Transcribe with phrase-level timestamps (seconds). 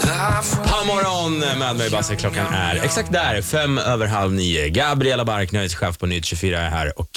[0.00, 2.16] God morgon med mig Basse.
[2.16, 4.68] Klockan är exakt där, fem över halv nio.
[4.68, 7.10] Gabriella Bark, nöjeschef på Nytt 24 är här och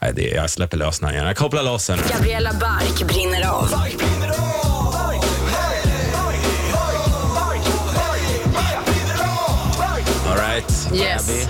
[0.00, 1.14] nej, det jag släpper lös den.
[1.14, 1.98] Jag kopplar loss den.
[2.16, 3.74] Gabriella Bark brinner av.
[10.30, 10.88] All right.
[10.94, 11.48] Yes.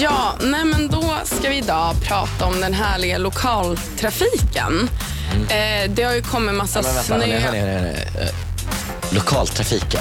[0.00, 4.90] Ja, nej men då ska vi idag prata om den härliga lokaltrafiken.
[5.48, 7.92] Eh, det har ju kommit massa vänta, snö...
[9.10, 10.00] Lokaltrafiken.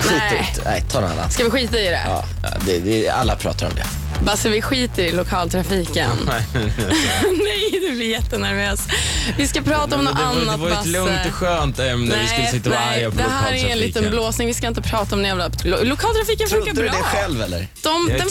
[0.00, 0.52] Skit Nej.
[0.56, 0.64] ut.
[0.64, 1.30] Nej, ta någon annan.
[1.30, 2.00] Ska vi skita i det?
[2.06, 2.24] Ja,
[2.66, 3.84] det, det, alla pratar om det.
[4.24, 6.10] Basse, vi skiter i lokaltrafiken.
[6.26, 6.42] nej,
[8.02, 8.80] blir jättenervös.
[9.36, 10.88] Vi ska prata om något det, var, annat, det var ett Basse.
[10.88, 12.18] lugnt och skönt ämne.
[12.22, 14.46] vi skulle sitta och vara arga på det här är en liten blåsning.
[14.48, 15.50] Vi ska inte prata om den jävla...
[15.64, 16.98] Lo- Lokaltrafiken funkar Trodde du bra.
[16.98, 17.68] det själv eller?
[17.82, 18.28] De, Jag, den,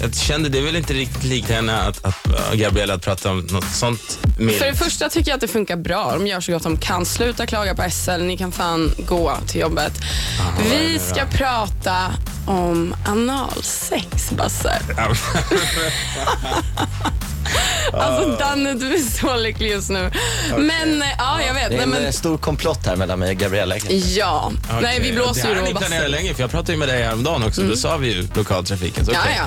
[0.00, 3.30] jag kände det är väl inte riktigt likt henne att, att äh, Gabriella att prata
[3.30, 4.58] om något sånt milt.
[4.58, 6.12] För det första tycker jag att det funkar bra.
[6.12, 7.06] De gör så gott de kan.
[7.06, 8.10] Sluta klaga på SL.
[8.22, 9.92] Ni kan fan gå till jobbet.
[10.70, 11.96] Vi ska prata
[12.46, 14.82] om analsex, Basse.
[17.92, 20.10] Alltså Danne, du är så lycklig just nu.
[20.58, 21.68] Men eh, ja, jag vet.
[21.68, 23.76] Det är Nej, en men, eh, stor komplott här mellan mig och Gabriella.
[24.16, 24.52] ja.
[24.82, 26.08] Nej, vi blåser det ju här har då, ni planerat Basse.
[26.08, 27.62] länge för jag pratade ju med dig häromdagen också.
[27.62, 29.06] Då sa vi ju lokaltrafiken.
[29.06, 29.34] Så Ja, okej.
[29.38, 29.44] ja.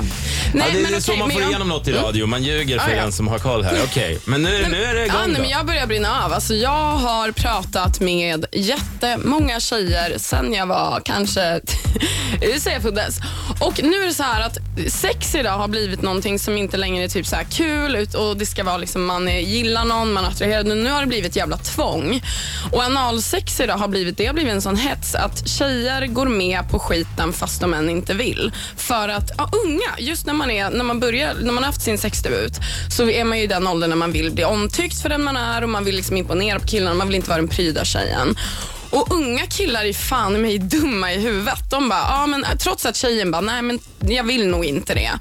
[0.53, 2.25] Nej, det, men det är så okej, man men får jag- igenom något i radio.
[2.25, 3.01] Man ljuger för Ja, ja.
[3.03, 3.77] den som har koll här.
[3.83, 5.41] Okej, men nu, nu är det igång ja, nej, då.
[5.41, 6.33] men Jag börjar brinna av.
[6.33, 11.59] Alltså, jag har pratat med jättemånga tjejer sen jag var kanske
[12.59, 13.17] sen jag föddes.
[13.59, 17.03] Och nu är det så här att sex idag har blivit någonting som inte längre
[17.03, 20.25] är typ så här kul ut och det ska vara liksom man gillar någon, man
[20.25, 20.67] är attraherad.
[20.67, 22.21] Nu har det blivit ett jävla tvång.
[22.71, 26.69] Och analsex idag har blivit, det har blivit en sån hets att tjejer går med
[26.71, 28.51] på skiten fast de än inte vill.
[28.77, 31.81] För att, ja, unga, just när man, är, när man börjar, när man har haft
[31.81, 32.53] sin sexdebut
[32.97, 35.37] så är man ju i den åldern när man vill bli omtyckt för den man
[35.37, 38.35] är och man vill liksom imponera på killarna, man vill inte vara den pryda tjejen.
[38.89, 41.69] Och unga killar är fan i mig dumma i huvudet.
[41.69, 45.11] De bara, ja men trots att tjejen bara, nej men jag vill nog inte det.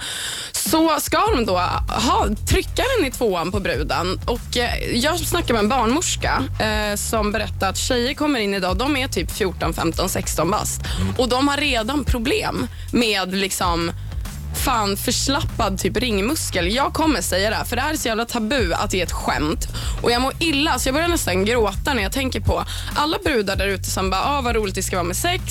[0.71, 4.21] Så ska de då ha, trycka den i tvåan på bruden.
[4.27, 8.77] Och eh, jag snackade med en barnmorska eh, som berättade att tjejer kommer in idag,
[8.77, 10.81] de är typ 14, 15, 16 bast.
[11.19, 13.93] Och de har redan problem med liksom
[14.65, 16.75] fan förslappad typ ringmuskel.
[16.75, 19.05] Jag kommer säga det, här, för det här är så jävla tabu att det är
[19.05, 19.69] ett skämt.
[20.03, 22.65] Och jag mår illa, så jag börjar nästan gråta när jag tänker på
[22.97, 25.43] alla brudar där ute som bara, ah, vad roligt det ska vara med sex.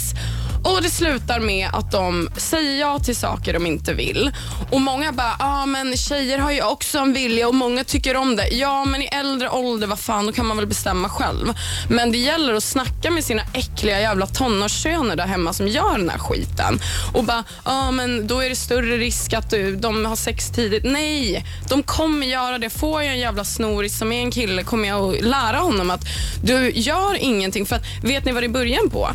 [0.65, 4.31] Och det slutar med att de säger ja till saker de inte vill.
[4.71, 8.17] Och många bara, ja ah, men tjejer har ju också en vilja och många tycker
[8.17, 8.47] om det.
[8.47, 11.53] Ja men i äldre ålder, vad fan, då kan man väl bestämma själv.
[11.89, 16.09] Men det gäller att snacka med sina äckliga jävla tonårssöner där hemma som gör den
[16.09, 16.79] här skiten.
[17.13, 20.49] Och bara, ja ah, men då är det större risk att du, de har sex
[20.49, 20.83] tidigt.
[20.85, 22.69] Nej, de kommer göra det.
[22.69, 26.01] Får jag en jävla snoris som är en kille kommer jag att lära honom att
[26.43, 27.65] du gör ingenting.
[27.65, 29.09] För att, vet ni vad det är början på?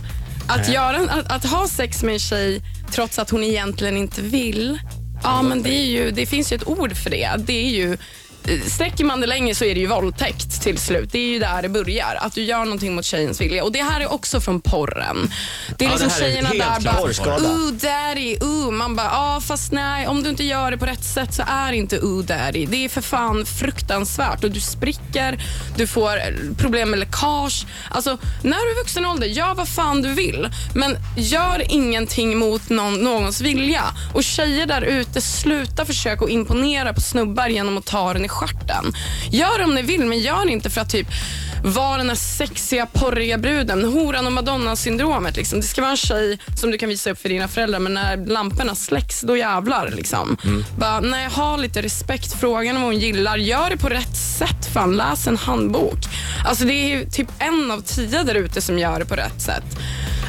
[0.50, 2.62] Att, göra, att, att ha sex med en tjej
[2.92, 4.78] trots att hon egentligen inte vill.
[5.22, 7.30] Ja, men det, är ju, det finns ju ett ord för det.
[7.38, 7.96] Det är ju
[8.66, 11.12] Sträcker man det länge så är det ju våldtäkt till slut.
[11.12, 12.18] Det är ju där det börjar.
[12.20, 13.64] Att du gör någonting mot tjejens vilja.
[13.64, 15.30] Och Det här är också från porren.
[15.78, 18.70] Det är Ja, liksom det tjejerna där bara, ooh daddy, ooh.
[18.70, 21.70] Man bara, ja fast nej, om du inte gör det på rätt sätt så är
[21.70, 22.66] det inte ooh daddy.
[22.66, 25.44] Det är för fan fruktansvärt och du spricker,
[25.76, 26.20] du får
[26.54, 27.66] problem med läckage.
[27.90, 30.48] Alltså, när du är vuxen ålder, gör vad fan du vill.
[30.74, 33.84] Men gör ingenting mot någon, någons vilja.
[34.14, 38.28] Och tjejer där ute, sluta försöka att imponera på snubbar genom att ta den i
[38.30, 38.92] stjärten.
[39.30, 41.08] Gör om ni vill, men gör inte för att typ
[41.64, 43.84] vara den här sexiga, porriga bruden.
[43.84, 45.36] Horan och madonna-syndromet.
[45.36, 45.60] Liksom.
[45.60, 48.16] Det ska vara en tjej som du kan visa upp för dina föräldrar, men när
[48.16, 49.90] lamporna släcks, då jävlar.
[49.90, 50.36] Liksom.
[50.78, 52.40] Bara, nej, ha lite respekt.
[52.40, 53.36] Frågan om vad hon gillar.
[53.36, 54.72] Gör det på rätt sätt.
[54.74, 55.98] Fan, läs en handbok.
[56.46, 59.64] Alltså, det är typ en av tio där ute som gör det på rätt sätt.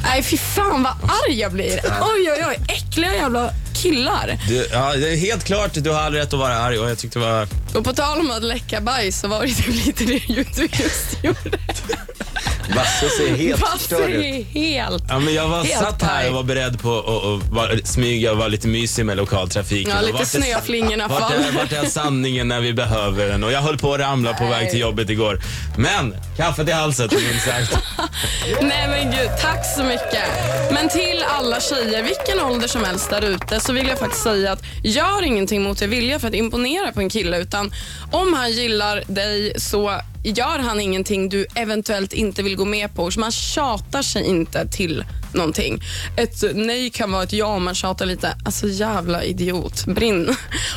[0.04, 1.80] Nej, fy fan vad arg jag blir.
[1.86, 2.58] Oj, oj, oj.
[2.68, 3.50] Äckliga jävla
[3.82, 4.40] killar.
[4.48, 6.98] Du, ja, det är helt klart, du har all rätt att vara arg och jag
[6.98, 7.48] tyckte det var...
[7.76, 11.24] Och på tal om att läcka bajs så var det typ lite det du just
[11.24, 11.58] gjorde.
[12.76, 15.04] Basse ser helt Basse är helt...
[15.10, 18.38] Ja, men jag var Helt satt här och var beredd på att att smyga och
[18.38, 19.94] vara lite mysig med lokaltrafiken.
[19.96, 21.48] Ja, lite vart är- snöflingorna Vart faller.
[21.48, 23.44] är, vart är sanningen när vi behöver den?
[23.44, 25.40] Och jag höll på att ramla på väg till jobbet igår.
[25.78, 27.78] Men, kaffet i halsen minst sagt.
[28.62, 30.24] Nej men gud, tack så mycket.
[30.72, 34.52] Men till alla tjejer, vilken ålder som helst där ute, så vill jag faktiskt säga
[34.52, 37.74] att gör ingenting mot er vilja för att imponera på en kille, utan
[38.12, 43.12] om han gillar dig så gör han ingenting du eventuellt inte vill gå med på.
[43.12, 45.84] Så man tjatar sig inte till någonting.
[46.18, 48.38] Ett nej kan vara ett ja om man tjatar lite.
[48.46, 49.86] Alltså jävla idiot.
[49.86, 50.36] Brinn.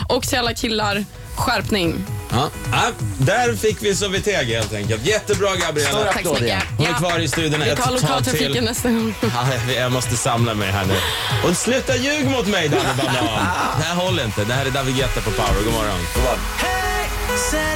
[0.08, 1.04] Och till alla killar,
[1.36, 1.94] skärpning.
[2.30, 2.50] Ja.
[2.72, 2.82] Ja,
[3.18, 5.06] där fick vi så vi teg helt enkelt.
[5.06, 6.04] Jättebra Gabriella.
[6.12, 6.62] Tack så mycket.
[6.78, 8.64] Hon är kvar i studion Vi ett tar tag lokaltrafiken till.
[8.64, 9.14] nästa gång.
[9.20, 10.94] Ja, jag måste samla mig här nu.
[11.48, 13.24] Och sluta ljug mot mig Danne Banan.
[13.78, 14.44] Det här håller inte.
[14.44, 15.64] Det här är David Guetta på Power.
[15.64, 15.98] God morgon.
[16.14, 16.38] God morgon.
[16.58, 17.08] Hey,
[17.50, 17.74] said